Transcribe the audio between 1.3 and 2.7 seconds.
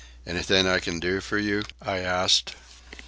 you?" I asked.